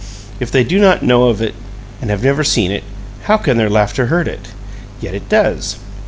[0.39, 1.53] If they do not know of it,
[2.01, 2.83] and have never seen it,
[3.25, 4.47] how can their laughter hurt it?
[4.99, 5.75] Yet it does.